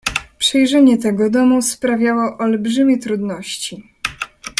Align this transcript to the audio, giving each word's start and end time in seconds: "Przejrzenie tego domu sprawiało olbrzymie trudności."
"Przejrzenie 0.37 0.97
tego 0.97 1.29
domu 1.29 1.61
sprawiało 1.61 2.37
olbrzymie 2.37 2.97
trudności." 2.97 3.83